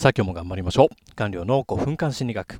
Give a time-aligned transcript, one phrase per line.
[0.00, 1.14] さあ今日も頑張りましょう。
[1.14, 2.54] 官僚の5分間心理学。
[2.54, 2.58] は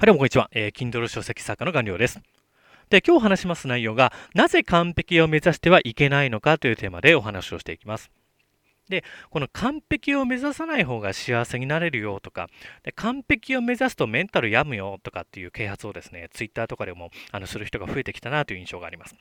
[0.00, 0.50] い、どうもこんにちは。
[0.50, 2.18] えー、Kindle 書籍作家の顔料です。
[2.90, 8.10] で、今日話します内容が、なぜ完璧を目指してはいけないのかというテーマでお話をしていきます。
[8.88, 12.48] で、この完璧を目指さない方が幸せになれるよとか、
[12.82, 19.14] で完璧を目指すとメンタル病むよとかっていう啓発をですね、ツイッターとかでもあのする人が増えてきたなという印象があります。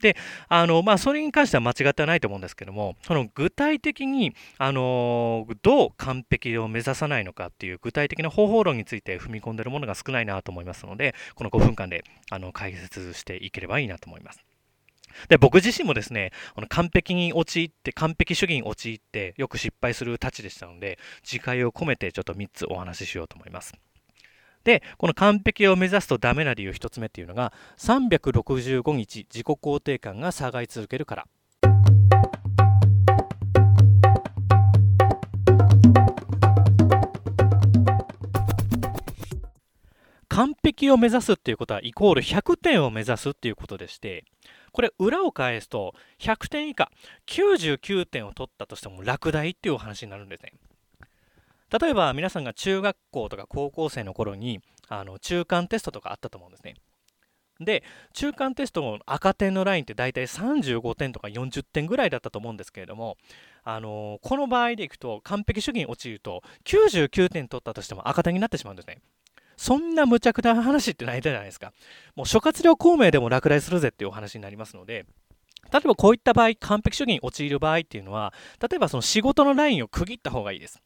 [0.00, 0.16] で、
[0.48, 14.40] あの、まあ、それに関しては間違ってはないと思うんですけども、その具体的に、あの、どう完璧を目指さないのかっていう具体的な方法論について踏み込んでいるものが少ないなと思いますので、この5分間であの解説していければいいなと思います。
[15.28, 23.74] で僕自身もですね、この完璧に陥って、完璧主義に陥って、よく失敗するたちでしたので、自戒を込めてちょっと3つお話ししようと思います。
[24.64, 31.26] で、この完璧を目指すとダメな理由1つ目っていうのが、365日自己肯定感が下がり続けるから。
[40.28, 44.24] 完璧を目指すっていうことはイコール100点を目指すっていうことでして
[44.72, 46.90] これ裏を返すと100点以下
[47.26, 50.52] 99点を取ったとしても落第っていうお話になるんですね
[51.78, 56.74] 例えば皆さんが中学校とか高校生の頃にあの中間テストとかあったと思うんですね
[57.60, 63.16] で中間テストの赤点のラインって大体35点とか40点ぐらいだったと思うんですけれども、
[63.62, 69.00] あのー、この場合でいくと完璧主義に陥ると99点取ったとしても赤点になってしまうんですね。
[69.60, 71.74] そんな無茶苦茶な話ってないじゃないですか。
[72.16, 75.04] もう諸葛亮孔明でも落第するぜっていうお話になりますので、
[75.70, 80.80] 例えばこういった場合、完璧主義に陥る場合っていうのは、例えばその仕事のラインを区切った方がいいです。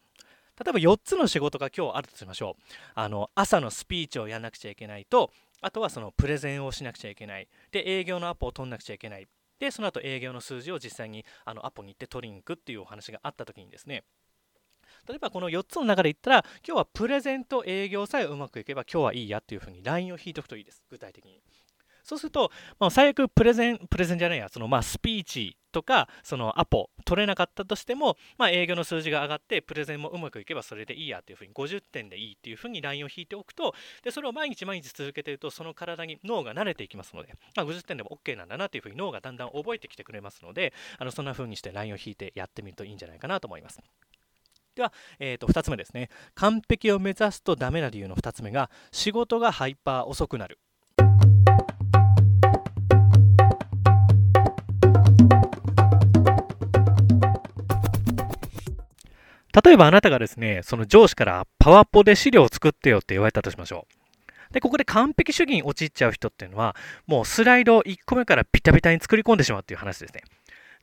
[0.58, 2.62] 例えば4つの仕事が今日あるとしましょう。
[2.96, 5.30] あの朝のスピーチをやらなくちゃいけないと、
[5.60, 7.46] あとはそのプレゼンをしなくちゃいけない。
[7.70, 9.28] で、営業のアポを取んなくちゃいけない。
[9.60, 14.02] で、その後営業の数字を実際にあのアポに行って取りに行くっていうお話があった時にですね、
[15.08, 21.40] 例えばこの4つの中で言ったら、今日はプレゼント営業さえうまくいけば今日はいいやっていうふうにラインを引いておくといいです、具体的に。
[22.04, 43.80] そうすると、まあ、最悪プレゼン、プレゼンじゃないや、そのまあスピーチとか、そのアポ取れなかったとしても、まあ、営業の数字が上がって、プレゼンもうまくいけばそれでいいやっていうふうに、50点でいいっていうふうにラインを引いておくと、でそれを毎日毎日続けてると、その体に脳が慣れていきますので、まあ、50点でも OK なんだなっていうふうに脳がだんだん覚えてきてくれますので、あのそんなふうにしてラインを引いてやってみるといいんじゃないかなと思います。
[44.74, 46.08] では、えー、と2つ目ですね。
[46.34, 50.58] 完璧を目指すとダメな理由の2つ目が、仕事がハイパー遅くなる。
[59.64, 63.86] 例えばあなたがですね、その上司からパワポで資料を作ってよって言われたとしましょ
[64.50, 64.52] う。
[64.52, 66.74] で、ここで完璧主義に陥っちゃう人っていうのは、
[67.06, 70.22] もうスライドを1個目からビタビタに作り込んでしまうっていう話ですね。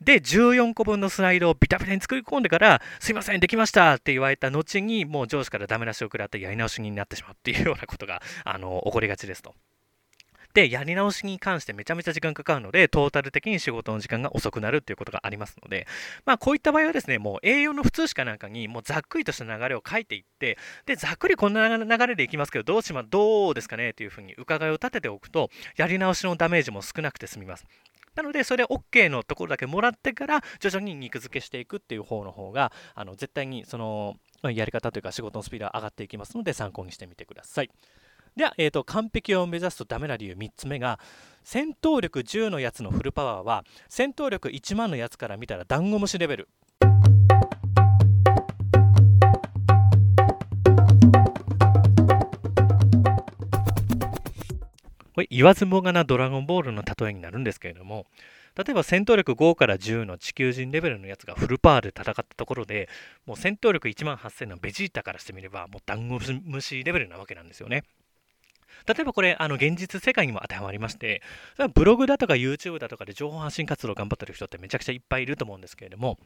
[0.01, 9.53] で、14個分のスライドをビタビタに作り込んでから、すいません、できましたって言われた後に、もう上司からダメ出しを食らってやり直しになってしまうっていうようなことが、 あの、起こりがちですと。
[10.53, 15.87] で、やり直しに関してめちゃめちゃ時間かかるので、トータル的に仕事の時間が遅くなるっていうことがありますので、
[16.25, 27.65] まあ、こういった場合はですね、もう A4 の普通しかなんかに、もうざっくりとした流れを書いていって、で、ざっくりこんな流れでいきますけど、どうしま、どうですかねっていうふうに伺いを立てておくと、やり直しのダメージも少なくて済みます。
[28.21, 37.71] なので、それ OK のところだけもらってから、徐々に肉付けしていくっていう方の方が、あの絶対にその、やり方というか仕事のスピードは上がっていきますので、参考にしてみてください。
[38.35, 40.99] では、えーと、完璧を目指すとダメな理由3つ目が、
[41.43, 46.49] 戦闘力10のやつのフルパワーは、戦闘力1万のやつから見たらダンゴムシレベル。
[55.21, 58.07] これ言わずもがなドラゴンボールの例えになるんですけれども、
[58.57, 62.89] 例えば戦闘力5から10の地球人レベルのやつがフルパワーで戦ったところで、
[63.27, 67.83] もう戦闘力1万8000のベジータからしてみれば、もうダンゴムシレベルなわけなんですよね。
[68.87, 71.21] 例えばこれ、あの現実世界にも当てはまりまして、
[71.75, 76.17] ブログだとか YouTube だとかで情報発信活動を頑張ってる人ってめちゃくちゃいっぱいいると思うんですけれども、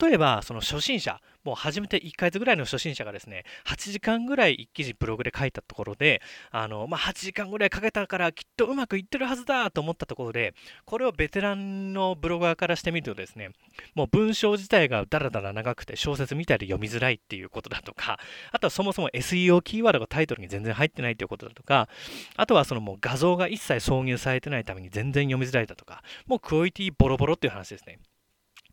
[0.00, 10.54] 例えばその初心者、もう始めて1ヶ月ぐらいの初心者がですね、8時間ぐらい1記事ブログで書いたところで、あのまあ、8時間ぐらいかけたからきっとうまくいってるはずだと思ったところで、
[10.84, 13.50] これをベテランのブロガーからしてみるとですね、
[13.94, 18.18] もう文章自体がだらだら長くて小説みたいで読みづらいっていうことだとか、
[18.50, 21.88] あとはそもそも SEO キーワードがタイトルに全然入ってないということだとか、
[22.34, 28.00] あとはそのもう画像が一切挿入されてないために全然読みづらいだとか、もうクオリティボロボロっていう話ですね。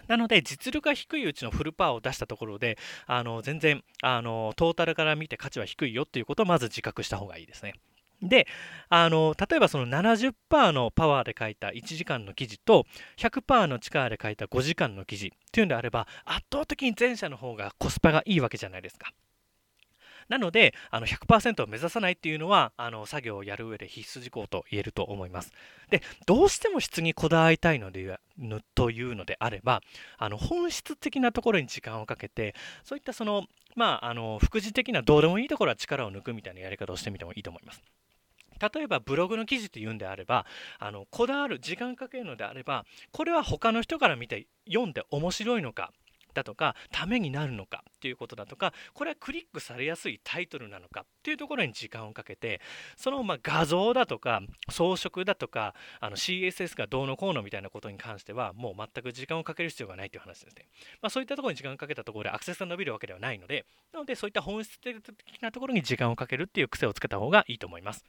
[0.07, 7.73] なので実力が低いうちのフルパワーを出したところであの全然あのトータルから見て価値は低いよということをまず自覚した方がいいですね。
[8.21, 8.47] で
[8.89, 12.85] あの例えばその70%のパワーで書いた1時間の記事と
[13.17, 19.11] 100%の力で書いた5時間の記事っていうんであれば圧倒的に前者の方がコスパがいいわけじゃないですか。
[20.29, 25.51] なのであの100%を目指さないっていうのはあの作業をやる上で必須事項と言えると思います。
[25.89, 28.19] でどうしても質にこだわりたいので
[28.75, 29.81] というのであれば
[30.17, 37.81] あの本質的なところに時間をかけてそういったそのまああの副次的などうでもいいところは力を抜くみたいなやり方をしてみてもいいと思います。
[38.73, 40.45] 例えばブログの記事っていうんであれば
[40.79, 45.91] あのこだわる時間かけるのであればこれは他の人から見て読んで面白いのか
[46.33, 52.59] だとかためになるのかっていうことだとかこれはクリックされやすいタイトルなのかっていうところに時間をかけて
[52.97, 60.67] そのま画像だとか装飾だとかあの CSS がどうのこうのみたいなことに関してはもう全く時間をかける必要がないという話ですね、
[61.01, 64.97] まあ、そういったところに時間をかけたところでアクセスが伸びるわけではないのでなのでそういった本質的
[65.41, 68.03] なところに時間をかけるっていう癖をつけた方がいいと思います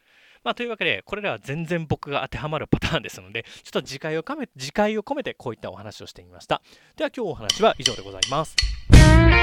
[0.45, 6.61] まあ、というわけで、これらは全然僕が当てはまるパターンですので、ちょっと次回を込め次回を込めてこういったお話をしてみました。
[6.97, 8.55] では今日お話は以上でございます。